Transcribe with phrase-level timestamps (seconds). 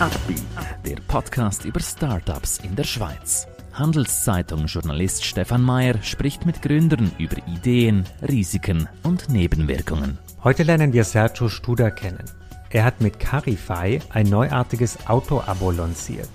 [0.00, 0.42] Upbeat,
[0.84, 3.46] der Podcast über Startups in der Schweiz.
[3.74, 10.18] Handelszeitung-Journalist Stefan Mayer spricht mit Gründern über Ideen, Risiken und Nebenwirkungen.
[10.42, 12.24] Heute lernen wir Sergio Studer kennen.
[12.70, 16.28] Er hat mit Carify ein neuartiges Auto-Abo lanciert.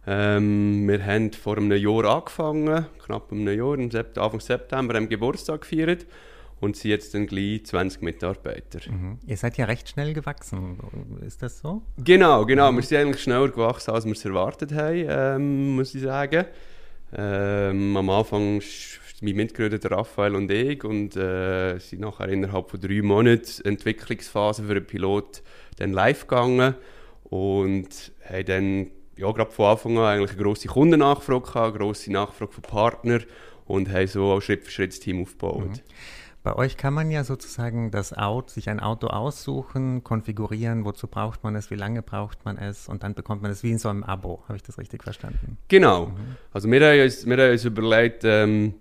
[0.06, 6.06] Ähm, wir haben vor einem Jahr angefangen, knapp einem Jahr, Anfang September, haben Geburtstag gefeiert
[6.60, 8.80] und sind jetzt dann gleich 20 Mitarbeiter.
[8.90, 9.18] Mhm.
[9.26, 10.78] Ihr seid ja recht schnell gewachsen,
[11.24, 11.82] ist das so?
[11.98, 12.72] Genau, genau.
[12.72, 12.76] Mhm.
[12.76, 16.46] Wir sind eigentlich schneller gewachsen, als wir es erwartet haben, ähm, muss ich sagen.
[17.14, 18.60] Ähm, am Anfang
[19.22, 24.72] mein Mitgründer Raphael und ich und äh, sind nachher innerhalb von drei Monaten Entwicklungsphase für
[24.72, 25.42] einen Pilot
[25.76, 26.74] dann live gegangen
[27.24, 32.12] und haben dann ja, gerade von Anfang an eigentlich eine grosse Kundennachfrage gehabt, eine grosse
[32.12, 33.24] Nachfrage von Partnern
[33.66, 35.68] und haben so auch Schritt für Schritt das Team aufgebaut.
[35.68, 35.80] Mhm.
[36.42, 41.44] Bei euch kann man ja sozusagen das Auto, sich ein Auto aussuchen, konfigurieren, wozu braucht
[41.44, 43.88] man es, wie lange braucht man es und dann bekommt man es wie in so
[43.88, 44.42] einem Abo.
[44.48, 45.56] Habe ich das richtig verstanden?
[45.68, 46.06] Genau.
[46.06, 46.36] Mhm.
[46.52, 48.74] Also wir haben uns, wir haben uns überlegt, ähm,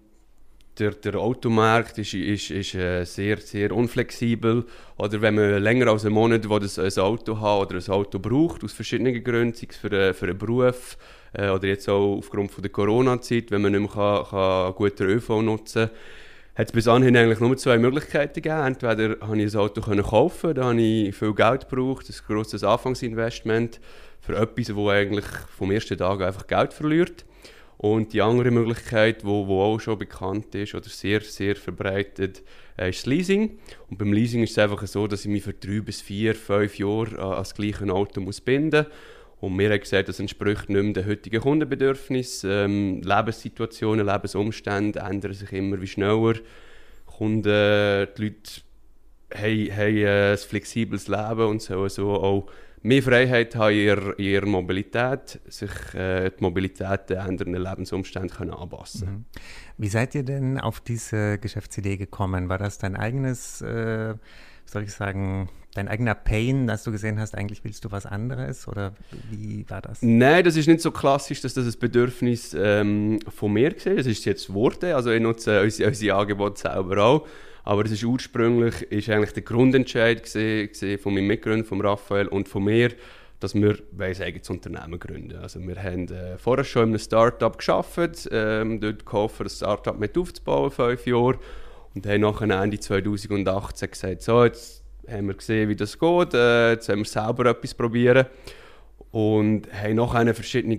[0.80, 4.66] der, der Automarkt ist, ist, ist äh, sehr, sehr unflexibel.
[4.98, 8.64] Oder wenn man länger als einen Monat will, ein Auto hat oder ein Auto braucht,
[8.64, 10.98] aus verschiedenen Gründen, sei es für, äh, für einen Beruf
[11.34, 15.04] äh, oder jetzt auch aufgrund von der Corona-Zeit, wenn man nicht mehr kann, kann guten
[15.04, 15.98] ÖV nutzen kann,
[16.56, 18.66] hat es bis anhin eigentlich nur zwei Möglichkeiten gegeben.
[18.66, 22.64] Entweder habe ich ein Auto können kaufen, da habe ich viel Geld gebraucht, ein grosses
[22.64, 23.80] Anfangsinvestment
[24.20, 25.26] für etwas, das eigentlich
[25.58, 27.26] vom ersten Tag einfach Geld verliert.
[27.82, 32.44] Und die andere Möglichkeit, die wo, wo auch schon bekannt ist oder sehr, sehr verbreitet,
[32.78, 33.58] äh, ist das Leasing.
[33.90, 36.78] Und beim Leasing ist es einfach so, dass ich mich für drei bis vier, fünf
[36.78, 39.50] Jahre an das gleiche Auto muss binden muss.
[39.50, 42.52] Und wir haben gesagt, das entspricht nicht mehr den heutigen Kundenbedürfnissen.
[42.52, 46.36] Ähm, Lebenssituationen, Lebensumstände ändern sich immer wie schneller.
[47.08, 48.62] Kunden, die Leute
[49.34, 52.46] haben, haben äh, ein flexibles Leben und sollen so auch
[52.84, 58.34] mehr Freiheit haben in ihrer, in ihrer Mobilität, sich äh, die Mobilität der anderen Lebensumstände
[58.34, 59.26] können anpassen mhm.
[59.78, 62.50] Wie seid ihr denn auf diese Geschäftsidee gekommen?
[62.50, 64.14] War das dein eigenes, äh,
[64.66, 68.68] soll ich sagen, dein eigener Pain, dass du gesehen hast, eigentlich willst du was anderes?
[68.68, 68.94] Oder
[69.30, 70.02] wie war das?
[70.02, 73.98] Nein, das ist nicht so klassisch, dass das ein Bedürfnis ähm, von mir war.
[73.98, 77.28] Es ist jetzt Worte, also ich nutze unsere, unsere Angebote selber auch.
[77.64, 82.28] Aber es ist ursprünglich ist eigentlich der Grundentscheid gewesen, gewesen von meinem Mitgründer, von Raphael
[82.28, 82.92] und von mir,
[83.40, 85.38] dass wir ein eigenes Unternehmen gründen.
[85.40, 90.00] Also wir haben äh, vorher schon in einem Startup geschafft, ähm, dort geholfen, das Startup
[90.00, 91.40] mit aufzubauen, fünf Jahre,
[91.94, 96.72] und haben nachher Ende 2018 gesagt, so, jetzt haben wir gesehen, wie das geht, äh,
[96.72, 98.26] jetzt haben wir selber etwas probieren
[99.12, 100.78] und haben nachher verschiedene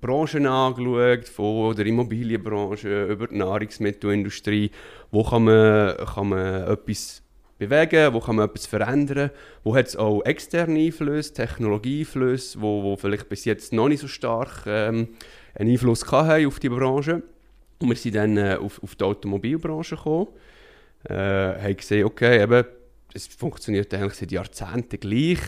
[0.00, 4.70] Branchen angeschaut, von der Immobilienbranche über die Nahrungsmittelindustrie.
[5.12, 7.22] Wo kann man, kann man etwas
[7.58, 9.30] bewegen, wo kann man etwas verändern,
[9.62, 14.08] wo hat es auch externe Einflüsse, Technologieeinflüsse, wo, wo vielleicht bis jetzt noch nicht so
[14.08, 15.08] stark ähm,
[15.54, 17.22] einen Einfluss haben auf die Branche.
[17.78, 20.28] Und wir sind dann äh, auf, auf die Automobilbranche gekommen,
[21.08, 22.64] äh, haben gesehen, okay, eben,
[23.14, 25.38] es funktioniert eigentlich seit Jahrzehnten gleich.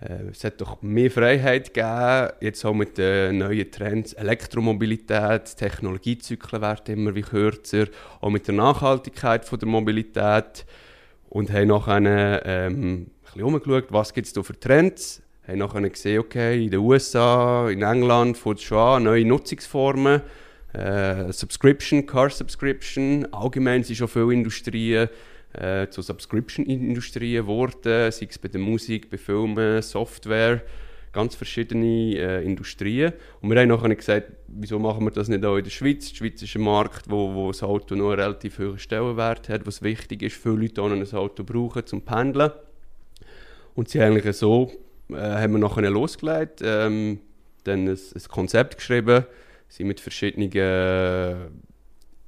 [0.00, 6.62] Äh, es hat doch mehr Freiheit gegeben, jetzt auch mit den neuen Trends, Elektromobilität, Technologiezyklen
[6.62, 7.86] werden immer wie kürzer,
[8.20, 10.64] auch mit der Nachhaltigkeit von der Mobilität.
[11.30, 15.88] Und haben nachher ähm, ein bisschen umgeschaut, was gibt es da für Trends, haben nachher
[15.90, 20.22] gesehen, okay, in den USA, in England fängt schon an, neue Nutzungsformen,
[20.72, 25.10] äh, Subscription, Car Subscription, allgemein sind schon viele Industrien
[25.52, 30.62] äh, zur Subscription-Industrie geworden, sei es bei der Musik, bei Filmen, Software,
[31.12, 33.12] ganz verschiedene äh, Industrien.
[33.40, 36.10] Und wir haben nachher gesagt, wieso machen wir das nicht auch in der Schweiz?
[36.10, 39.66] Die Schweiz ist ein Markt, wo, wo das Auto noch einen relativ hohen Stellenwert hat,
[39.66, 42.52] was wichtig ist, viele Leute ein Auto brauchen zum Pendeln.
[43.74, 44.70] Und sie eigentlich so
[45.10, 47.20] äh, haben wir nachher losgelegt, ähm,
[47.64, 49.24] dann ein, ein Konzept geschrieben,
[49.68, 50.50] sind mit verschiedenen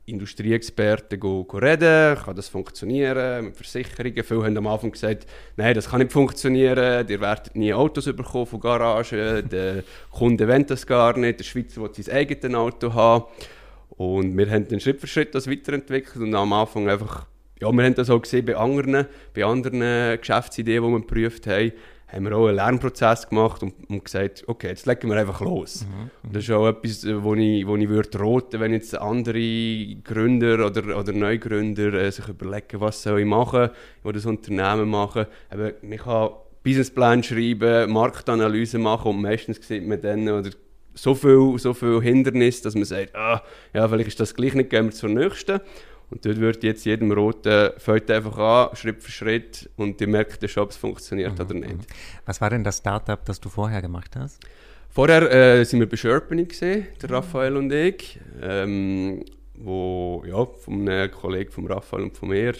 [0.06, 4.24] Industrieexperten go, go reden, kann das funktionieren mit Versicherungen.
[4.24, 5.26] Viele haben am Anfang gesagt,
[5.56, 10.64] nein, das kann nicht funktionieren, ihr werdet nie Autos bekommen von Garagen, der Kunde will
[10.64, 13.24] das gar nicht, der Schweizer will sein eigenes Auto haben.
[13.90, 17.26] Und wir haben dann Schritt für Schritt das weiterentwickelt und am Anfang einfach,
[17.60, 21.72] ja, wir haben das auch gesehen bei anderen, bei anderen Geschäftsideen, die wir geprüft haben,
[22.12, 25.84] haben wir auch einen Lernprozess gemacht und, und gesagt, okay, jetzt legen wir einfach los.
[25.84, 26.10] Mhm.
[26.24, 29.96] Und das ist auch etwas, äh, wo ich, wo ich würde roten, wenn jetzt andere
[30.04, 33.70] Gründer oder, oder Neugründer äh, sich überlegen, was soll ich machen,
[34.04, 35.26] oder das Unternehmen machen.
[35.52, 36.30] Eben, man kann
[36.62, 40.50] Businessplan schreiben, Marktanalyse machen und meistens sieht man dann oder
[40.94, 43.42] so viel, so viel Hindernis, dass man sagt, ah,
[43.72, 45.60] ja, vielleicht ist das gleich nicht, gehen wir zur nächsten.
[46.10, 50.48] Und dort wird jetzt jedem Roten, fällt einfach an, Schritt für Schritt und die merkt
[50.50, 51.44] schon, ob es funktioniert mhm.
[51.44, 51.72] oder nicht.
[51.72, 51.86] Mhm.
[52.26, 54.40] Was war denn das Startup, das du vorher gemacht hast?
[54.88, 59.24] Vorher äh, sind wir bei Sherpany gesehen, der Raphael und ich, ähm,
[59.54, 62.54] wo ja, von einem Kollegen von Raphael und von mir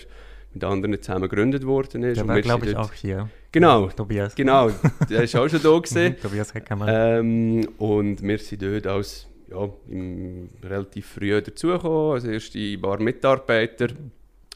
[0.52, 2.18] mit anderen zusammen gegründet worden ist.
[2.18, 3.28] Der war, glaube ich, auch hier.
[3.50, 4.36] Genau, Tobias.
[4.36, 4.70] Genau,
[5.08, 6.16] der ist auch schon da gesehen.
[6.20, 6.88] Tobias Heckermann.
[6.88, 13.88] Ähm, und wir sind dort als ja, im, relativ früh dazugekommen, als erste paar Mitarbeiter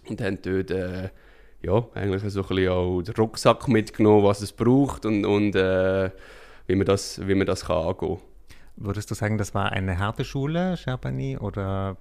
[0.08, 1.08] und haben dort äh,
[1.62, 6.10] ja, eigentlich so ein bisschen auch den Rucksack mitgenommen, was es braucht und, und äh,
[6.66, 8.18] wie, man das, wie man das kann angehen
[8.76, 11.96] Würdest du sagen, das war eine harte Schule, Sherpani, oder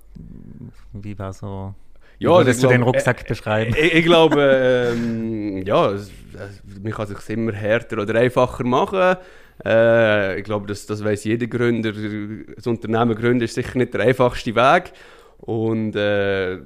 [0.92, 1.75] wie war so
[2.19, 3.75] ja, Wie würdest du den Rucksack äh, beschreiben?
[3.78, 5.94] Ich, ich glaube, ähm, ja,
[6.81, 9.18] man kann es sich immer härter oder einfacher machen.
[9.65, 11.94] Äh, ich glaube, das, das weiß jeder Gründer.
[12.55, 14.94] Das Unternehmen gründen ist sicher nicht der einfachste Weg.
[15.38, 16.59] Und äh,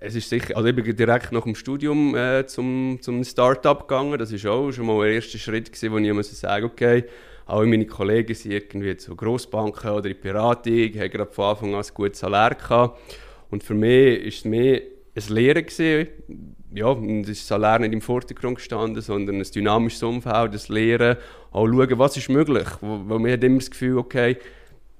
[0.00, 4.18] es ist sicher, also ich bin direkt nach dem Studium äh, zum, zum Startup gegangen.
[4.18, 7.04] Das war auch schon mal der erste Schritt, gewesen, wo ich muss sagen okay,
[7.46, 11.80] alle meine Kollegen sind irgendwie zu Grossbanken oder in Beratung, haben gerade von Anfang an
[11.80, 13.00] ein gutes Salär gehabt.
[13.50, 14.82] Und für mich war es mehr
[15.16, 16.08] ein Lehren gewesen.
[16.74, 21.16] Ja, das ist Salär nicht im Vordergrund gestanden, sondern ein dynamisches Umfeld, das Lehren,
[21.50, 22.68] auch schauen, was ist möglich.
[22.80, 24.36] Weil man hat immer das Gefühl, okay,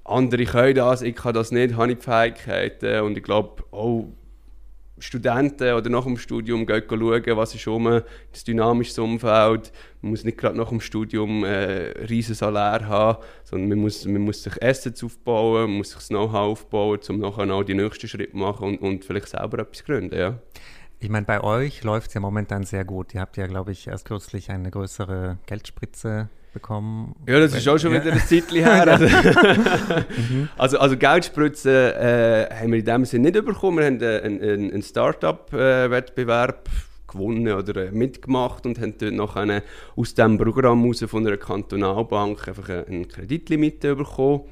[0.05, 3.03] andere können das, ich kann das nicht, habe ich die Fähigkeiten.
[3.03, 4.07] Und ich glaube, auch
[5.01, 8.03] Studenten oder nach dem Studium gehen schauen, was ist um,
[8.33, 9.73] das dynamische Umfeld.
[10.01, 14.23] Man muss nicht gerade nach dem Studium äh, riesiges Salär haben, sondern man muss, man
[14.23, 18.09] muss sich Assets aufbauen, man muss sich das Know-how aufbauen, um nachher auch die nächsten
[18.09, 20.19] Schritte machen und, und vielleicht selber etwas gründen.
[20.19, 20.39] Ja.
[21.01, 23.15] Ich meine, bei euch läuft es ja momentan sehr gut.
[23.15, 26.29] Ihr habt ja, glaube ich, erst kürzlich eine größere Geldspritze
[26.59, 27.15] bekommen.
[27.27, 28.87] Ja, das ist auch schon wieder ein Zeitchen her.
[28.87, 30.49] Also, mhm.
[30.57, 33.79] also, also Geldspritzen äh, haben wir in dem Sinne nicht bekommen.
[33.79, 36.69] Wir haben äh, einen, einen Start-up-Wettbewerb
[37.07, 39.63] gewonnen oder äh, mitgemacht und haben dort noch eine,
[39.97, 44.43] aus diesem Programm raus von einer Kantonalbank einfach eine Kreditlimite bekommen.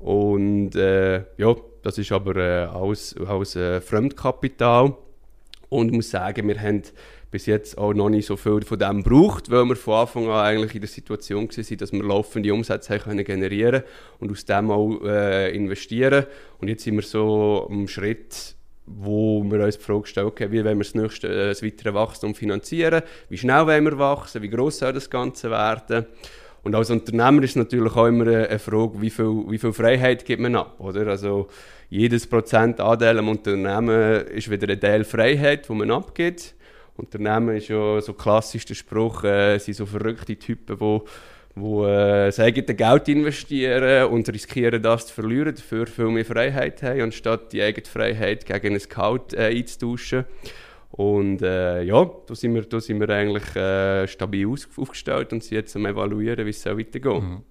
[0.00, 4.94] Und äh, ja, das ist aber äh, alles, alles äh, Fremdkapital.
[5.68, 6.82] Und ich muss sagen, wir haben
[7.34, 10.44] bis jetzt auch noch nicht so viel von dem gebraucht, weil wir von Anfang an
[10.44, 13.82] eigentlich in der Situation waren, dass wir laufende Umsätze können generieren
[14.20, 16.26] und aus dem auch äh, investieren.
[16.60, 18.54] Und jetzt sind wir so am Schritt,
[18.86, 21.92] wo wir uns die Frage stellen, okay, wie wollen wir das nächste, äh, das weitere
[21.92, 26.06] Wachstum finanzieren, wie schnell wollen wir wachsen, wie groß soll das Ganze werden.
[26.62, 30.40] Und als Unternehmer ist natürlich auch immer eine Frage, wie viel, wie viel Freiheit gibt
[30.40, 31.08] man ab, oder?
[31.08, 31.48] Also
[31.90, 36.54] jedes Prozent Anteil am Unternehmen ist wieder ein Teil Freiheit, wo man abgibt.
[36.96, 41.00] Unternehmen ist ja so klassisch der Spruch, äh, sind so verrückte Typen, die
[41.56, 46.82] wo äh, das eigene Geld investieren und riskieren, das zu verlieren, dafür viel mehr Freiheit
[46.82, 50.24] haben, anstatt die eigene Freiheit gegen ein Gehalt äh, einzutauschen.
[50.90, 55.56] Und äh, ja, da sind wir, da sind wir eigentlich äh, stabil aufgestellt und sind
[55.56, 57.22] jetzt am evaluieren, wie es weitergeht.
[57.22, 57.42] Mhm.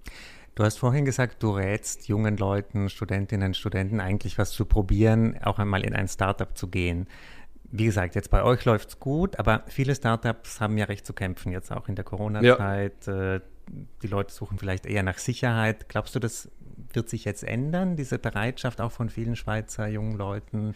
[0.56, 5.60] Du hast vorhin gesagt, du rätst jungen Leuten, Studentinnen, Studenten eigentlich was zu probieren, auch
[5.60, 7.08] einmal in ein Startup zu gehen
[7.75, 11.13] wie gesagt, jetzt bei euch läuft es gut, aber viele Startups haben ja recht zu
[11.13, 13.08] kämpfen, jetzt auch in der Corona-Zeit.
[13.08, 13.36] Ja.
[13.36, 13.42] Äh,
[14.03, 15.89] die Leute suchen vielleicht eher nach Sicherheit.
[15.89, 16.51] Glaubst du, das
[16.94, 20.75] wird sich jetzt ändern, diese Bereitschaft auch von vielen Schweizer jungen Leuten?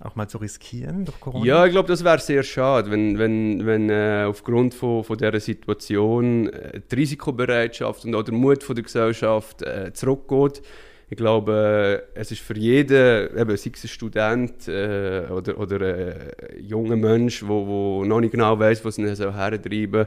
[0.00, 1.46] auch mal zu riskieren durch Corona?
[1.46, 5.40] Ja, ich glaube, das wäre sehr schade, wenn, wenn, wenn äh, aufgrund von, von dieser
[5.40, 10.60] Situation äh, die Risikobereitschaft und auch der Mut von der Gesellschaft äh, zurückgeht.
[11.08, 16.64] Ich glaube, es ist für jeden, eben, sei es ein Student äh, oder, oder ein
[16.66, 20.06] junger Mensch, der wo, wo noch nicht genau weiß, was ihn so hertreiben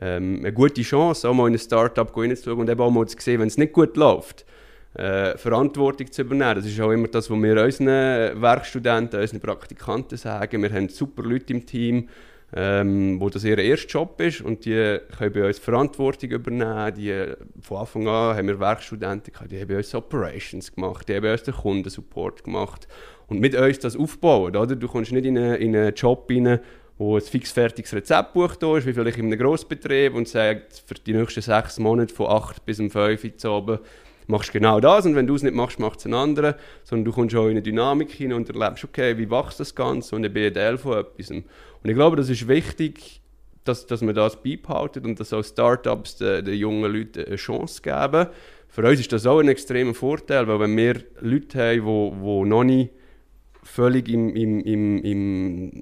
[0.00, 3.16] ähm, eine gute Chance, auch mal in ein Startup reinzuschauen und eben auch mal zu
[3.18, 4.46] sehen, wenn es nicht gut läuft,
[4.94, 6.54] äh, Verantwortung zu übernehmen.
[6.54, 10.62] Das ist auch immer das, was wir unseren Werkstudenten, unseren Praktikanten sagen.
[10.62, 12.08] Wir haben super Leute im Team,
[12.54, 16.94] ähm, wo das ihr erster Job ist und die können bei uns Verantwortung übernehmen.
[16.94, 21.14] Die, von Anfang an haben wir Werkstudenten gehabt, die haben bei uns Operations gemacht, die
[21.14, 22.88] haben bei uns den Kundensupport gemacht
[23.26, 24.56] und mit uns das aufbauen.
[24.56, 24.76] Oder?
[24.76, 26.60] Du kommst nicht in einen, in einen Job rein,
[26.96, 31.12] wo ein fixfertiges Rezeptbuch da ist, wie vielleicht in einem Grossbetrieb und sagt, für die
[31.12, 33.80] nächsten sechs Monate von 8 bis um 5 Uhr
[34.28, 36.56] machst genau das und wenn du es nicht machst, macht es ein anderer.
[36.84, 40.14] Sondern du kommst auch in eine Dynamik hinein und erlebst, okay, wie wächst das Ganze
[40.14, 41.30] und ich bin Teil von etwas.
[41.30, 41.44] Und
[41.82, 43.20] ich glaube, das ist wichtig,
[43.64, 47.82] dass, dass man das beibehaltet und dass auch Startups den, den jungen Leuten eine Chance
[47.82, 48.28] geben.
[48.68, 52.48] Für uns ist das auch ein extremer Vorteil, weil wenn wir Leute haben, die, die
[52.48, 52.90] noch nicht
[53.62, 55.72] völlig im, im, im, im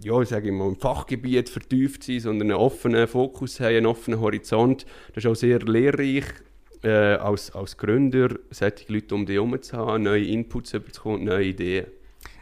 [0.00, 4.20] ja, ich sage immer, im Fachgebiet vertieft sind, sondern einen offenen Fokus haben, einen offenen
[4.20, 4.86] Horizont.
[5.14, 6.24] Das ist auch sehr lehrreich,
[6.82, 11.46] äh, als, als Gründer solche Leute um dich herum zu haben, neue Inputs bekommen, neue
[11.46, 11.86] Ideen.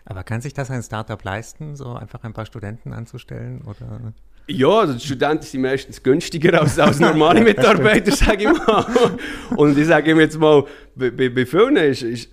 [0.05, 3.63] Aber kann sich das ein Startup leisten, so einfach ein paar Studenten anzustellen?
[3.63, 4.13] Oder?
[4.49, 8.87] Ja, also die Studenten sind meistens günstiger als, als normale Mitarbeiter, sage ich mal.
[9.57, 10.65] Und ich sage ihm jetzt mal,
[10.95, 12.31] bei, bei, bei vielen ist, ist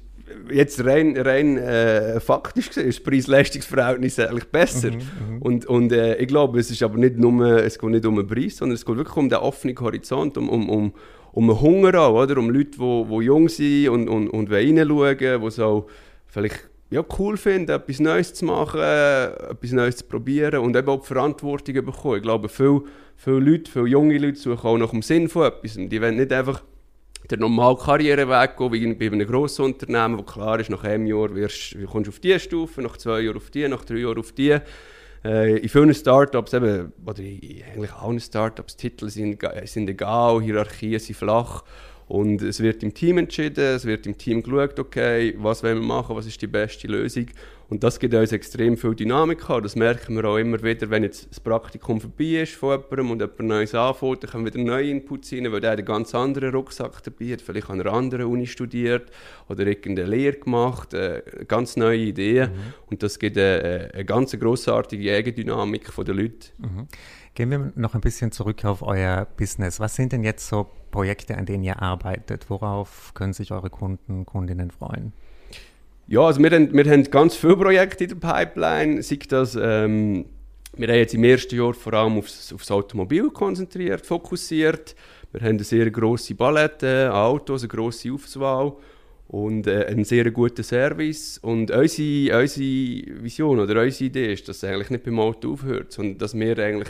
[0.52, 4.92] jetzt rein, rein äh, faktisch gesehen, ist das Preis-Leistungs-Verhältnis eigentlich besser.
[4.92, 8.06] Mhm, mhm, und und äh, ich glaube, es ist aber nicht nur, es geht nicht
[8.06, 10.94] um den Preis, sondern es geht wirklich um den offenen Horizont, um, um, um,
[11.34, 12.38] um einen Hunger auch, oder?
[12.38, 15.88] um Leute, die wo jung sind und, und, und reinschauen, die es auch
[16.28, 21.02] vielleicht ja, cool finden, etwas Neues zu machen, etwas Neues zu probieren und eben auch
[21.02, 22.18] die Verantwortung bekommen.
[22.18, 22.84] Ich glaube, viele,
[23.18, 25.74] viele Leute, viele junge Leute suchen auch nach dem Sinn von etwas.
[25.76, 26.62] Die wollen nicht einfach
[27.32, 31.34] den normalen Karriereweg gehen, wie bei einem grossen Unternehmen, wo klar ist, nach einem Jahr
[31.34, 34.32] wirst, kommst du auf diese Stufe, nach zwei Jahren auf die, nach drei Jahren auf
[34.34, 34.58] die.
[35.24, 41.00] Äh, in vielen Startups, eben, oder in eigentlich allen Startups, Titel sind, sind egal, Hierarchien
[41.00, 41.64] sind flach
[42.08, 45.86] und es wird im Team entschieden, es wird im Team geschaut, okay, was wollen wir
[45.86, 47.28] machen, was ist die beste Lösung.
[47.70, 49.64] Und das gibt uns extrem viel Dynamik an.
[49.64, 53.22] Das merken wir auch immer wieder, wenn jetzt das Praktikum vorbei ist von jemandem und
[53.22, 57.02] jemand Neues anfängt, dann kommen wieder neue Inputs rein, weil der einen ganz anderen Rucksack
[57.02, 59.10] dabei hat, vielleicht an einer anderen Uni studiert
[59.50, 62.52] oder irgendeine Lehre gemacht, äh, ganz neue Ideen.
[62.52, 62.74] Mhm.
[62.92, 66.50] Und das gibt eine, eine ganz grossartige Eigendynamik der Leute.
[66.60, 66.88] Mhm.
[67.36, 69.80] Gehen wir noch ein bisschen zurück auf euer Business.
[69.80, 72.50] Was sind denn jetzt so Projekte, an denen ihr arbeitet?
[72.50, 75.14] Worauf können sich eure Kunden, Kundinnen freuen?
[76.06, 79.02] Ja, also wir haben, wir haben ganz viele Projekte in der Pipeline.
[79.02, 80.26] Sei das, ähm,
[80.78, 84.96] wir haben jetzt im ersten Jahr vor allem aufs, aufs Automobil konzentriert, fokussiert.
[85.32, 88.74] Wir haben eine sehr grosse Palette Autos, eine grosse Auswahl
[89.28, 91.38] und äh, einen sehr guten Service.
[91.40, 95.92] Und unsere, unsere Vision oder unsere Idee ist, dass es eigentlich nicht beim Auto aufhört,
[95.92, 96.90] sondern dass wir eigentlich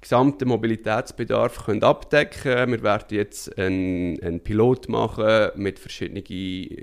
[0.00, 2.72] gesamten Mobilitätsbedarf können abdecken können.
[2.72, 6.24] Wir werden jetzt einen, einen Pilot machen mit verschiedenen,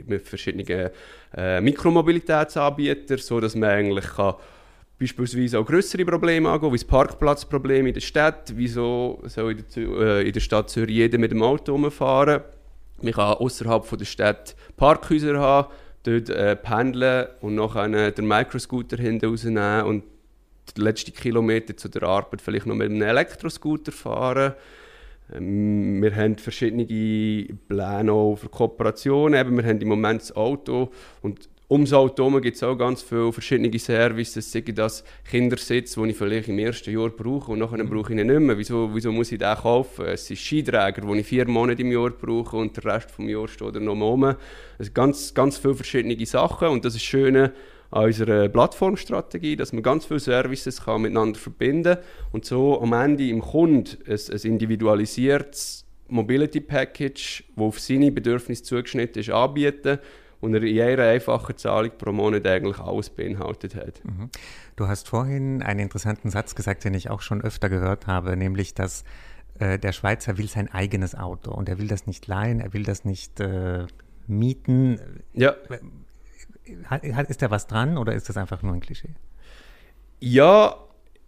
[0.08, 0.92] mit verschiedenen
[1.36, 4.36] äh, Mikromobilitätsanbietern, sodass man eigentlich kann
[5.00, 8.54] beispielsweise auch größere Probleme angehen, wie das Parkplatzproblem in der Stadt.
[8.56, 12.42] Wieso soll in der, äh, in der Stadt Zürich jeder mit dem Auto rumfahren?
[13.01, 15.68] Man kann außerhalb der Stadt Parkhäuser haben,
[16.04, 20.04] dort äh, pendeln und nachher den Microscooter hinten rausnehmen und
[20.75, 24.54] den letzten Kilometer zu der Arbeit vielleicht noch mit einem Elektroscooter fahren.
[25.34, 26.86] Ähm, wir haben verschiedene
[27.68, 29.39] Pläne auch für Kooperationen.
[29.39, 33.34] Eben, wir haben im Moment das Auto und ums Auto gibt es auch ganz viele
[33.34, 38.14] verschiedene Services, sei das Kindersitz, den ich vielleicht im ersten Jahr brauche und nachher brauche
[38.14, 38.58] ich ihn nicht mehr.
[38.58, 40.06] Wieso, wieso muss ich den kaufen?
[40.06, 43.52] Es sind Skiträger, die ich vier Monate im Jahr brauche und der Rest des Jahres
[43.52, 44.24] steht er noch rum.
[44.78, 47.52] Es sind ganz, ganz viele verschiedene Sachen und das ist schön an
[47.92, 53.28] unserer Plattformstrategie, dass man ganz viele Services kann miteinander verbinden kann und so am Ende
[53.28, 60.00] im Kunden ein, ein individualisiertes Mobility Package, das auf seine Bedürfnisse zugeschnitten ist, anbieten
[60.41, 64.03] und er in einer einfachen Zahlung pro Monat eigentlich alles beinhaltet hat.
[64.03, 64.29] Mhm.
[64.75, 68.74] Du hast vorhin einen interessanten Satz gesagt, den ich auch schon öfter gehört habe, nämlich,
[68.74, 69.03] dass
[69.60, 72.84] äh, der Schweizer will sein eigenes Auto und er will das nicht leihen, er will
[72.84, 73.86] das nicht äh,
[74.27, 75.00] mieten.
[75.34, 75.56] Ja
[77.29, 79.15] ist da was dran oder ist das einfach nur ein Klischee?
[80.20, 80.75] Ja,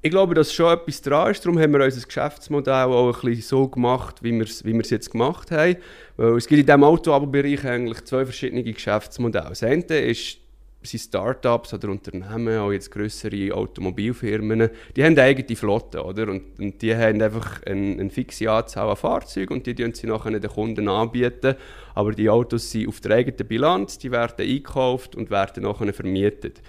[0.02, 1.46] ich glaube, dass schon etwas dran ist.
[1.46, 5.12] Darum haben wir unser Geschäftsmodell auch ein bisschen so gemacht, wie wir es wie jetzt
[5.12, 5.76] gemacht haben.
[6.16, 9.50] Weil es gibt in diesem Auto-Abo-Bereich eigentlich zwei verschiedene Geschäftsmodelle.
[9.50, 10.38] Das eine ist
[10.82, 16.30] sind Startups oder Unternehmen, auch jetzt größere Automobilfirmen, die haben eine eigene Flotte, oder?
[16.30, 20.08] Und, und die haben einfach eine, eine fixe Anzahl an Fahrzeugen und die bieten sie
[20.08, 21.56] nachher den Kunden anbieten.
[21.96, 26.62] Aber die Autos sind auf der eigenen Bilanz, die werden eingekauft und werden nachher vermietet.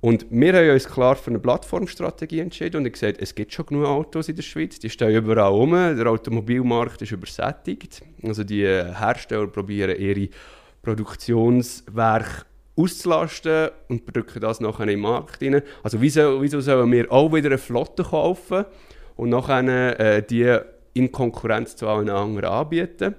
[0.00, 3.86] Und wir haben uns klar für eine Plattformstrategie entschieden und gesagt, es gibt schon genug
[3.86, 8.02] Autos in der Schweiz, die stehen überall rum, der Automobilmarkt ist übersättigt.
[8.22, 10.30] Also die Hersteller probieren ihre
[10.82, 15.62] Produktionswerke auszulasten und drücken das nachher in den Markt rein.
[15.82, 18.64] Also wieso, wieso sollen wir auch wieder eine Flotte kaufen
[19.16, 20.58] und nachher äh, die
[20.94, 23.14] in Konkurrenz zu allen anderen anbieten?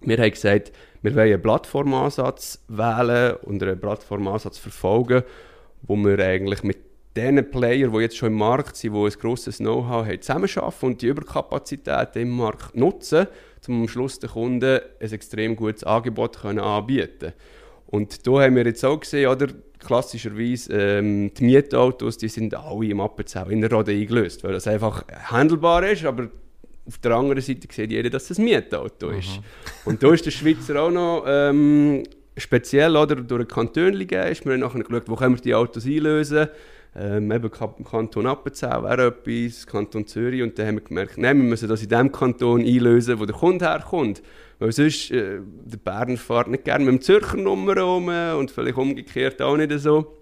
[0.00, 5.22] Wir haben gesagt, wir wollen einen Plattformansatz wählen und einen Plattformansatz verfolgen,
[5.86, 6.78] wo wir eigentlich mit
[7.16, 11.02] den Player, die jetzt schon im Markt sind, die ein grosses Know-how haben, zusammenarbeiten und
[11.02, 13.26] die Überkapazitäten im Markt nutzen,
[13.68, 17.32] um am Schluss den Kunden ein extrem gutes Angebot können anbieten
[17.86, 19.48] Und da haben wir jetzt auch gesehen, oder,
[19.84, 24.66] klassischerweise, ähm, die Mietautos, die sind alle im Appenzell in der Rode eingelöst, weil das
[24.66, 26.28] einfach handelbar ist, aber
[26.86, 29.36] auf der anderen Seite sieht jeder, dass es ein Mietauto ist.
[29.36, 29.42] Mhm.
[29.84, 32.02] Und da ist der Schweizer auch noch ähm,
[32.36, 34.36] speziell oder, durch den Kanton gegeben.
[34.44, 36.48] Wir haben nachher geschaut, wo können wir die Autos einlösen
[36.96, 40.42] ähm, eben Kanton Appenzell wäre etwas, Kanton Zürich.
[40.42, 43.34] Und dann haben wir gemerkt, nein, wir müssen das in dem Kanton einlösen, wo der
[43.34, 44.22] Kunde herkommt.
[44.60, 48.76] Weil sonst, äh, der Berner fährt nicht gerne mit dem Zürcher Nummer rum und vielleicht
[48.76, 50.18] umgekehrt auch nicht so.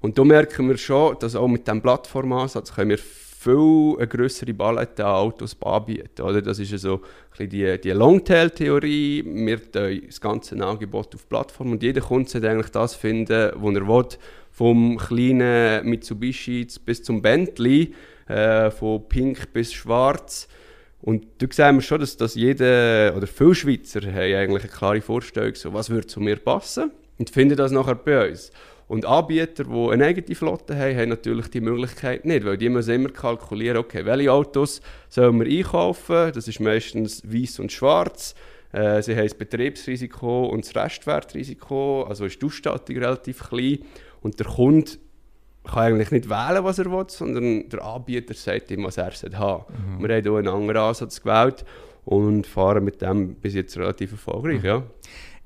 [0.00, 2.98] Und da merken wir schon, dass auch mit diesem Plattformansatz können wir
[3.40, 6.20] viel eine größere Palette an Autos anbieten.
[6.20, 6.42] Oder?
[6.42, 7.00] Das ist so
[7.38, 9.24] ein die, die Longtail-Theorie.
[9.24, 13.74] Wir tun das ganze Angebot auf Plattform und jeder Kunde sollte eigentlich das finden, was
[13.74, 14.08] er will.
[14.50, 17.94] Vom kleinen Mitsubishi bis zum Bentley,
[18.28, 20.46] äh, von pink bis schwarz.
[21.00, 25.00] Und da sehen wir schon, dass, dass jeder oder viele Schweizer haben eigentlich eine klare
[25.00, 28.52] Vorstellung, so, was würde zu mir passen und finden das nachher bei uns.
[28.90, 32.92] Und Anbieter, die eine eigene Flotte haben, haben natürlich die Möglichkeit nicht, weil die müssen
[32.92, 38.34] immer kalkulieren, okay, welche Autos sollen wir einkaufen, das ist meistens weiß und schwarz,
[38.72, 43.78] äh, sie haben das Betriebsrisiko und das Restwertrisiko, also ist die Ausstattung relativ klein
[44.22, 44.90] und der Kunde
[45.62, 49.66] kann eigentlich nicht wählen, was er will, sondern der Anbieter sagt ihm, was er haben
[49.68, 50.04] mhm.
[50.04, 51.64] Wir haben hier einen anderen Ansatz gewählt
[52.04, 54.66] und fahren mit dem bis jetzt relativ erfolgreich, mhm.
[54.66, 54.82] ja.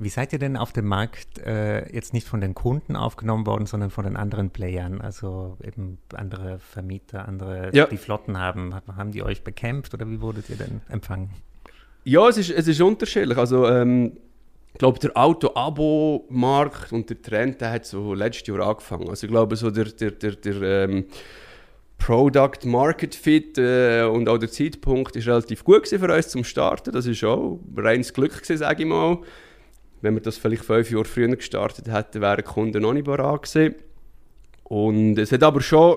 [0.05, 3.65] Wie seid ihr denn auf dem Markt äh, jetzt nicht von den Kunden aufgenommen worden,
[3.65, 7.87] sondern von den anderen Playern, also eben andere Vermieter, andere, ja.
[7.87, 8.75] die Flotten haben?
[8.75, 11.31] Haben die euch bekämpft oder wie wurdet ihr denn empfangen?
[12.05, 13.39] Ja, es ist, es ist unterschiedlich.
[13.39, 14.19] Also, ähm,
[14.75, 19.09] ich glaube, der Auto-Abo-Markt und der Trend, der hat so letztes Jahr angefangen.
[19.09, 21.07] Also ich glaube, so der, der, der, der ähm,
[21.97, 26.93] Product Market Fit äh, und auch der Zeitpunkt ist relativ gut für uns zum Starten.
[26.93, 29.21] Das ist auch reines Glück gewesen, sage ich mal.
[30.05, 33.75] Wenn wir das vielleicht fünf Jahre früher gestartet hätten, wären Kunden noch nicht bereit gewesen.
[34.65, 35.97] Und es hat aber schon,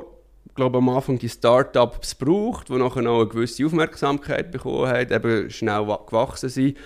[0.55, 5.49] glaube am Anfang die Startups gebraucht, die nachher noch eine gewisse Aufmerksamkeit bekommen haben, eben
[5.49, 6.77] schnell gewachsen sind,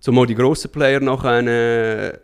[0.00, 2.18] zumal die grossen Player nachher äh,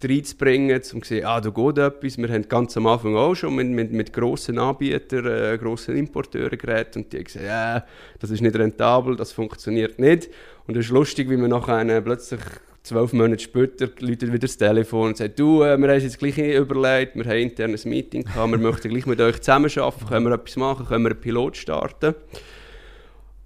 [0.00, 2.16] reinzubringen, um zu sehen, ah, da geht etwas.
[2.16, 6.56] Wir haben ganz am Anfang auch schon mit, mit, mit grossen Anbietern, äh, grossen Importeuren
[6.56, 7.84] geredet und die haben gesagt, ja,
[8.20, 10.28] das ist nicht rentabel, das funktioniert nicht.
[10.68, 12.40] Und es ist lustig, wie man nachher plötzlich
[12.86, 16.38] zwölf Monate später läutet wieder das Telefon und sagt, du, äh, wir haben jetzt gleich
[16.38, 20.34] überlegt, wir haben ein internes Meeting gehabt, wir möchten gleich mit euch zusammenarbeiten, können wir
[20.34, 22.14] etwas machen, können wir einen Pilot starten.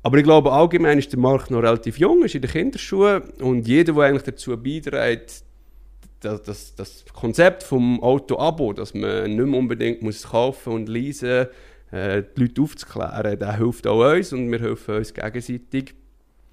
[0.03, 3.67] Aber ich glaube, allgemein ist der Markt noch relativ jung, ist in den Kinderschuhen und
[3.67, 5.43] jeder, der eigentlich dazu beiträgt,
[6.21, 11.47] das, das, das Konzept vom Auto-Abo, dass man nicht mehr unbedingt muss kaufen und leasen
[11.91, 15.95] äh, die Leute aufzuklären, der hilft auch uns und wir helfen uns gegenseitig.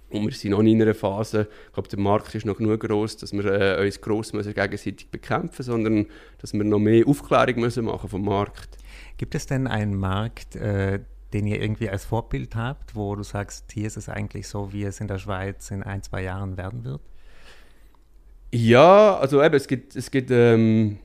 [0.10, 3.18] Und wir sind noch in einer Phase, ich glaube, der Markt ist noch genug groß,
[3.18, 6.06] dass wir äh, uns gross müssen gegenseitig bekämpfen sondern
[6.40, 8.78] dass wir noch mehr Aufklärung müssen machen vom Markt.
[9.18, 11.00] Gibt es denn einen Markt, äh,
[11.34, 14.84] den ihr irgendwie als Vorbild habt, wo du sagst, hier ist es eigentlich so, wie
[14.84, 17.02] es in der Schweiz in ein, zwei Jahren werden wird?
[18.54, 21.00] Ja, also eben, es gibt, es gibt ähm,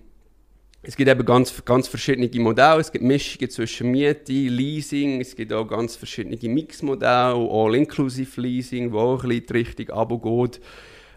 [0.85, 2.81] es gibt eben ganz, ganz verschiedene Modelle.
[2.81, 8.99] Es gibt Mischungen zwischen Miete, Leasing, es gibt auch ganz verschiedene Mixmodelle, All-Inclusive Leasing, wo
[8.99, 10.61] auch ein bisschen die Richtung Abo geht.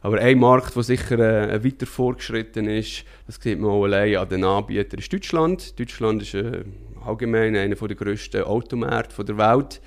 [0.01, 1.17] Aber ein Markt, der sicher
[1.49, 5.79] äh, weiter fortgeschritten ist, das sieht man auch allein an den Anbietern, ist Deutschland.
[5.79, 6.63] Deutschland ist äh,
[7.03, 9.81] allgemein einer der grössten Automärkte der Welt.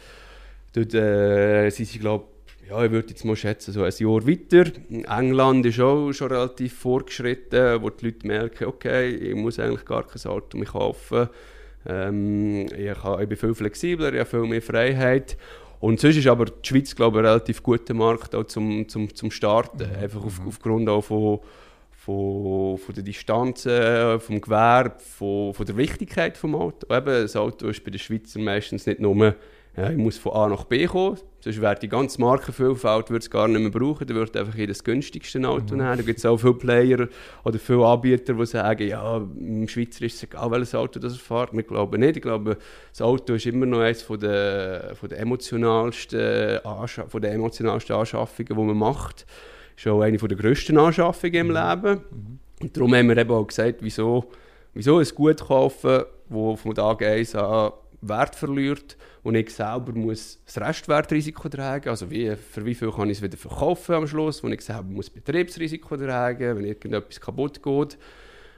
[0.73, 2.27] Dort äh, sind sie, glaube
[2.69, 4.71] ja, ich würde jetzt mal schätzen, so ein Jahr weiter.
[4.91, 10.07] England ist auch schon relativ fortgeschritten, wo die Leute merken, okay, ich muss eigentlich gar
[10.07, 11.29] kein Auto mehr kaufen.
[11.87, 15.39] Ähm, ich, kann, ich bin viel flexibler, ich habe viel mehr Freiheit.
[15.81, 19.15] Und sonst ist aber die Schweiz, glaube ich, ein relativ guter Markt auch zum, zum,
[19.15, 19.89] zum Starten.
[19.89, 20.03] Mhm.
[20.03, 20.49] Einfach auf, mhm.
[20.49, 21.39] aufgrund auch von,
[21.93, 26.91] von, von der Distanzen, vom Gewerbe, von, von der Wichtigkeit des Autos.
[26.91, 29.35] Eben, das Auto ist bei den Schweizern meistens nicht nur
[29.77, 33.31] ja, ich muss von A nach B kommen, sonst wäre die ganze Markenvielfalt würde es
[33.31, 35.83] gar nicht mehr brauchen, dann würde einfach das günstigste Auto mhm.
[35.83, 35.97] nehmen.
[35.97, 37.09] Da gibt es auch viele Player
[37.45, 41.53] oder viele Anbieter, die sagen, ja, im Schweizer ist es egal, welches Auto das fährt.
[41.53, 42.17] Wir glauben nicht.
[42.17, 42.57] Ich glaube,
[42.91, 46.59] das Auto ist immer noch eines von der, von der emotionalsten,
[47.09, 49.27] von der emotionalsten Anschaffungen, die man macht.
[49.77, 51.55] Ist auch eine der grössten Anschaffungen im mhm.
[51.55, 52.01] Leben.
[52.11, 52.39] Mhm.
[52.61, 54.25] Und darum haben wir eben auch gesagt, wieso,
[54.75, 60.41] wieso ein Gut kaufen, das von Tag 1 an Wert verliert und ich selber muss
[60.47, 61.89] das Restwertrisiko tragen.
[61.89, 64.85] Also wie, für wie viel kann ich es wieder verkaufen am Schluss, wo ich selber
[64.85, 67.99] muss Betriebsrisiko tragen, wenn irgendetwas kaputt geht.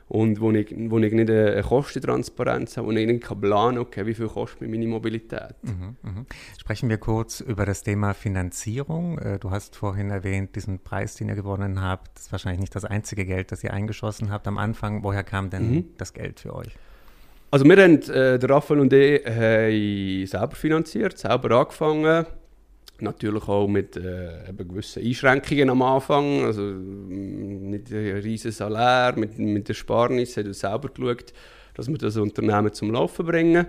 [0.09, 4.07] Und wo ich, wo ich nicht eine Kostentransparenz habe, wo ich nicht planen kann, okay,
[4.07, 5.55] wie viel kostet mir meine Mobilität.
[5.63, 6.25] Mhm, mh.
[6.59, 9.19] Sprechen wir kurz über das Thema Finanzierung.
[9.19, 12.75] Äh, du hast vorhin erwähnt, diesen Preis, den ihr gewonnen habt, das ist wahrscheinlich nicht
[12.75, 15.05] das einzige Geld, das ihr eingeschossen habt am Anfang.
[15.05, 15.85] Woher kam denn mhm.
[15.97, 16.77] das Geld für euch?
[17.53, 22.27] Also wir haben, äh, der Raphael und ich, haben selber finanziert, selber angefangen.
[23.01, 26.45] Natürlich auch mit äh, gewissen Einschränkungen am Anfang.
[26.45, 31.33] Also mm, nicht ein riesiges Salär, mit, mit der Sparnis haben wir selber geschaut,
[31.75, 33.67] dass wir das Unternehmen zum Laufen bringen.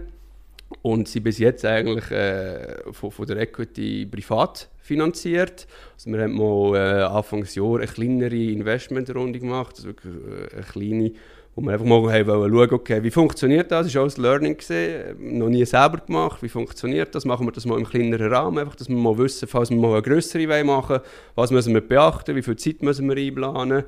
[0.83, 5.65] Und sie bis jetzt eigentlich äh, von, von der Equity privat finanziert.
[5.95, 11.11] Also wir haben mal äh, Anfangsjahr eine kleinere Investmentrunde gemacht, also wirklich äh, eine kleine
[11.55, 13.87] wo wir einfach mal haben schauen okay, wie funktioniert das?
[13.87, 16.41] Das war alles Learning, gewesen, noch nie selber gemacht.
[16.41, 17.25] Wie funktioniert das?
[17.25, 19.93] Machen wir das mal im kleineren Rahmen, einfach, dass wir mal wissen, falls wir mal
[19.93, 21.01] eine größere machen wollen,
[21.35, 23.83] was müssen wir beachten, wie viel Zeit müssen wir einplanen.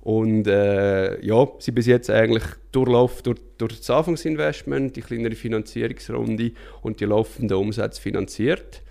[0.00, 6.52] Und äh, ja, sie bis jetzt eigentlich durchlaufen durch, durch das Anfangsinvestment, die kleinere Finanzierungsrunde
[6.82, 8.82] und die laufenden Umsätze finanziert.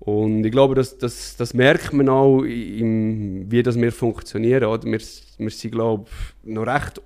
[0.00, 4.64] Und ich glaube, das, das, das merkt man auch, im, wie das wir funktionieren.
[4.64, 4.84] Oder?
[4.84, 5.00] Wir,
[5.38, 6.06] wir sind, glaube
[6.44, 7.02] ich, noch recht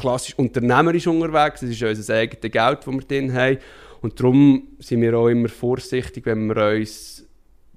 [0.00, 1.60] klassisch unternehmerisch unterwegs.
[1.60, 3.58] Das ist unser eigenes Geld, das wir drin haben.
[4.02, 7.26] Und darum sind wir auch immer vorsichtig, wenn wir uns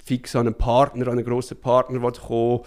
[0.03, 2.61] fix an einen Partner, an einen grossen Partner kommen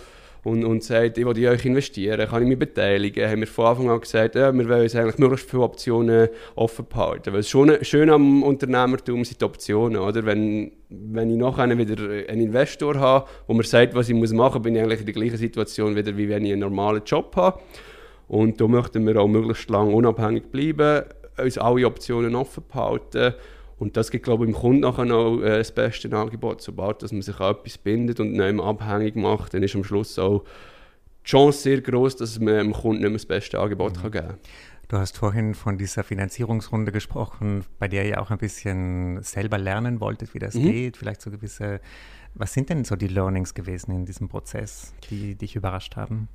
[0.45, 3.67] und, und sagt, ich will in euch investieren, kann ich mich beteiligen, haben wir von
[3.67, 7.33] Anfang an gesagt, ja, wir wollen uns eigentlich möglichst viele Optionen offen behalten.
[7.33, 10.25] Weil schon schön am Unternehmertum sind die Optionen, oder?
[10.27, 14.63] Wenn, wenn ich nachher wieder einen Investor habe, wo mir sagt, was ich machen muss,
[14.63, 17.61] bin ich eigentlich in der gleichen Situation, wieder, wie wenn ich einen normalen Job habe.
[18.33, 21.05] Und da möchten wir auch möglichst lange unabhängig bleiben,
[21.37, 23.35] uns alle Optionen offen behalten.
[23.79, 26.63] Und das gibt, glaube ich, im Kunden nachher noch äh, das beste Angebot.
[26.63, 29.85] Sobald dass man sich an etwas bindet und nicht mehr abhängig macht, dann ist am
[29.85, 30.45] Schluss auch
[31.27, 34.01] die Chance sehr groß, dass man dem Kunden nicht mehr das beste Angebot mhm.
[34.01, 34.39] kann geben kann.
[34.89, 40.01] Du hast vorhin von dieser Finanzierungsrunde gesprochen, bei der ihr auch ein bisschen selber lernen
[40.01, 40.73] wolltet, wie das mhm.
[40.73, 40.97] geht.
[40.97, 41.81] Vielleicht so gewisse.
[42.33, 46.29] Was sind denn so die Learnings gewesen in diesem Prozess, die dich überrascht haben?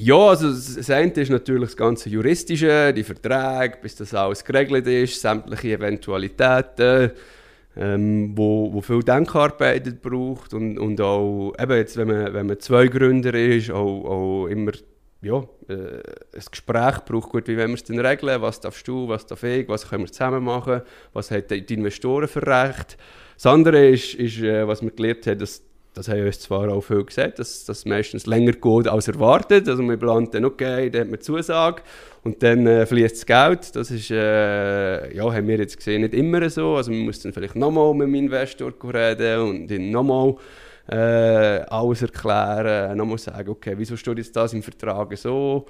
[0.00, 4.86] Ja, also das eine ist natürlich das ganze Juristische, die Verträge, bis das alles geregelt
[4.86, 7.10] ist, sämtliche Eventualitäten,
[7.76, 12.60] ähm, wo, wo viel Denkarbeit braucht und, und auch, eben jetzt, wenn man, wenn man
[12.60, 14.70] zwei Gründer ist, auch, auch immer
[15.20, 16.00] ja, äh,
[16.32, 19.42] ein Gespräch braucht, gut, wie wollen wir es denn regeln, was darfst du, was darf
[19.42, 20.82] ich, was können wir zusammen machen,
[21.12, 22.96] was hat die Investoren für Recht.
[23.34, 25.60] Das andere ist, ist äh, was wir gelernt haben, dass
[25.98, 29.68] das haben uns zwar auch viel gesagt, dass das meistens länger geht als erwartet.
[29.68, 31.82] Also man plant dann, okay, dann hat man Zusage
[32.22, 33.74] und dann äh, fließt das Geld.
[33.74, 36.76] Das ist, äh, ja, haben wir jetzt gesehen, nicht immer so.
[36.76, 40.36] Also man muss dann vielleicht nochmal mit dem Investor reden und ihn nochmal
[40.88, 45.66] äh, alles erklären, nochmal sagen, okay, wieso steht jetzt das im Vertrag so?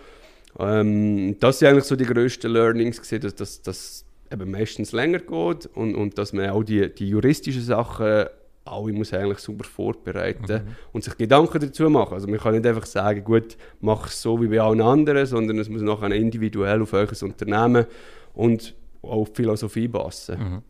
[0.59, 5.67] Ähm, das sind eigentlich so die grössten Learnings, gewesen, dass das eben meistens länger geht
[5.75, 8.27] und, und dass man auch die, die juristischen Sachen
[8.70, 10.76] alle muss eigentlich super vorbereiten mhm.
[10.92, 12.14] und sich Gedanken dazu machen.
[12.14, 15.59] Also man kann nicht einfach sagen, gut, mach es so wie bei allen anderen, sondern
[15.59, 17.87] es muss nachher individuell auf euch Unternehmen
[18.35, 20.38] und auf Philosophie passen.
[20.38, 20.62] Mhm.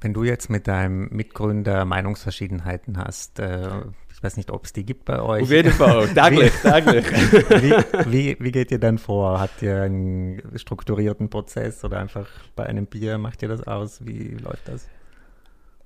[0.00, 3.68] Wenn du jetzt mit deinem Mitgründer Meinungsverschiedenheiten hast, äh,
[4.12, 5.42] ich weiß nicht, ob es die gibt bei euch.
[5.42, 7.06] Auf jeden Fall, täglich, täglich.
[7.62, 9.40] Wie, wie, wie, geht ihr dann vor?
[9.40, 14.04] Habt ihr einen strukturierten Prozess oder einfach bei einem Bier macht ihr das aus?
[14.04, 14.88] Wie läuft das?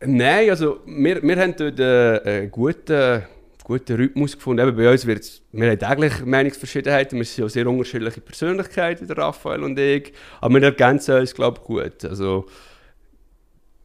[0.04, 3.22] Nein, also wir, wir haben dort einen, einen guten,
[3.64, 4.66] guten Rhythmus gefunden.
[4.66, 9.16] Eben bei uns wird wir haben täglich Meinungsverschiedenheiten, wir sind ja sehr unterschiedliche Persönlichkeiten, der
[9.16, 12.04] Raphael und ich, aber wir ergänzen uns, glaube ich, gut.
[12.04, 12.44] Also,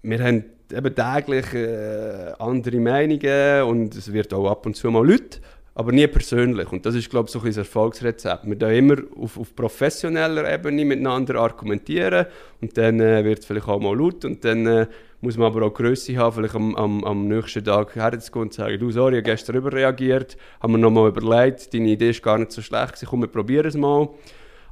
[0.04, 0.44] wir haben
[0.74, 5.40] eben täglich äh, andere Meinungen und es wird auch ab und zu mal Leute,
[5.76, 6.70] aber nie persönlich.
[6.74, 8.46] Und das ist, glaube ich, so ein Erfolgsrezept.
[8.46, 12.26] Wir da immer auf, auf professioneller Ebene miteinander argumentieren
[12.60, 14.88] und dann äh, wird es vielleicht auch mal laut und dann äh,
[15.22, 18.80] muss man aber auch Größe haben, vielleicht am, am, am nächsten Tag herzugehen und sagen,
[18.80, 22.52] du, sorry, ich habe gestern überreagiert, haben wir nochmal überlegt, deine Idee ist gar nicht
[22.52, 24.10] so schlecht, komm, wir probieren es mal.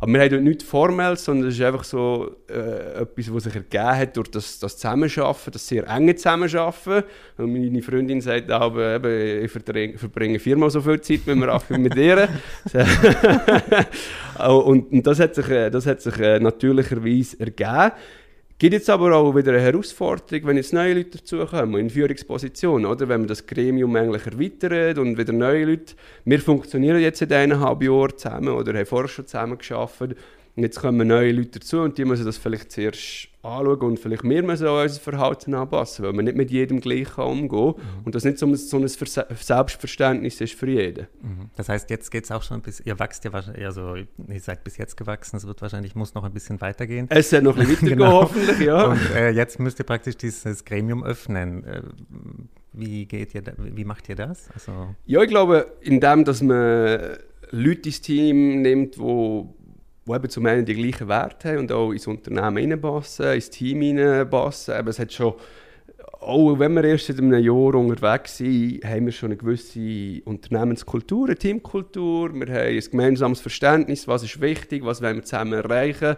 [0.02, 3.56] Aber wir haben dort nichts Formelles, sondern es ist einfach so äh, etwas, was sich
[3.56, 7.04] ergeben hat durch das, das Zusammenarbeiten, das sehr enge Zusammenarbeiten.
[7.38, 11.96] Und meine Freundin sagt auch, eben, ich verbringe viermal so viel Zeit, wenn wir mit
[11.98, 12.30] ihr.
[14.40, 17.92] und, und das hat sich, das hat sich äh, natürlicherweise ergeben.
[18.62, 23.08] Gibt jetzt aber auch wieder eine Herausforderung, wenn jetzt neue Leute dazukommen, in Führungspositionen, oder?
[23.08, 25.96] Wenn man das Gremium eigentlich erweitert und wieder neue Leute.
[26.26, 30.04] Wir funktionieren jetzt seit eineinhalb Jahren zusammen oder haben vorher schon zusammen geschafft.
[30.60, 34.24] Und jetzt kommen neue Leute dazu und die müssen das vielleicht zuerst anschauen und vielleicht
[34.24, 38.04] wir müssen auch unser Verhalten anpassen, weil man nicht mit jedem gleich umgehen kann mhm.
[38.04, 41.08] und das nicht so ein, so ein Selbstverständnis ist für jeden.
[41.22, 41.50] Mhm.
[41.56, 44.40] Das heißt, jetzt geht es auch schon ein bisschen, ihr wächst ja wahrscheinlich, also ihr
[44.42, 47.08] seid bis jetzt gewachsen, es wird wahrscheinlich, muss noch ein bisschen weitergehen.
[47.10, 48.22] Es wird noch ein bisschen weitergehen, genau.
[48.24, 48.84] hoffentlich, ja.
[48.84, 51.64] Und äh, jetzt müsst ihr praktisch dieses Gremium öffnen.
[51.64, 51.84] Äh,
[52.74, 54.50] wie geht ihr, wie macht ihr das?
[54.54, 57.18] Also ja, ich glaube, indem, dass man
[57.52, 59.46] Leute ins Team nimmt, die
[60.10, 63.82] die eben zum einen die gleichen Werte haben und auch ins Unternehmen reinpassen, ins Team
[63.98, 64.78] reinpassen.
[64.78, 65.34] Eben, es hat schon,
[66.20, 71.28] auch wenn wir erst seit einem Jahr unterwegs sind, haben wir schon eine gewisse Unternehmenskultur,
[71.28, 72.34] eine Teamkultur.
[72.34, 76.16] Wir haben ein gemeinsames Verständnis, was ist wichtig, was wollen wir zusammen erreichen.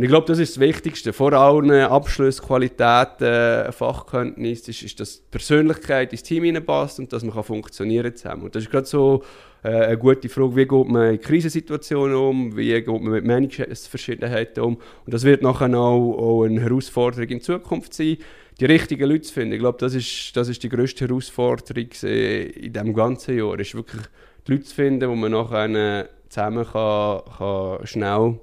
[0.00, 1.12] Und ich glaube, das ist das Wichtigste.
[1.12, 7.12] Vor allem Abschluss, Qualität, äh, Fachkenntnis, ist, ist, dass die Persönlichkeit ins Team hineinpasst und
[7.12, 8.44] dass man kann funktionieren zusammen.
[8.44, 9.22] Und das ist gerade so
[9.62, 14.62] äh, eine gute Frage, wie geht man in Krisensituationen um, wie geht man mit Meinungsverschiedenheiten
[14.62, 14.76] um.
[14.76, 18.16] Und das wird nachher auch, auch eine Herausforderung in Zukunft sein,
[18.58, 19.52] die richtigen Leute zu finden.
[19.52, 24.00] Ich glaube, das ist, das ist die grösste Herausforderung in diesem ganzen Jahr, ist wirklich
[24.46, 28.40] die Leute zu finden, wo man nachher zusammen kann, kann schnell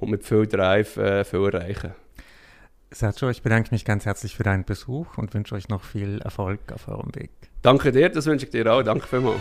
[0.00, 1.92] und mit viel Drive äh, viel erreichen
[2.92, 6.72] Sergio, ich bedanke mich ganz herzlich für deinen Besuch und wünsche euch noch viel Erfolg
[6.72, 7.30] auf eurem Weg.
[7.62, 8.82] Danke dir, das wünsche ich dir auch.
[8.82, 9.40] Danke vielmals.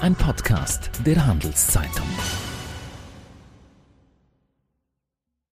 [0.00, 2.06] Ein Podcast der Handelszeitung.